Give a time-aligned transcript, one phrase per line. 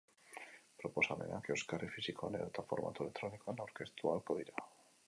[0.83, 4.69] Proposamenak euskarri fisikoan edota formatu elektronikoan aurkeztu ahalko dira.